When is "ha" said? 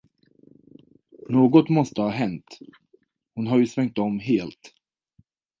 2.01-2.09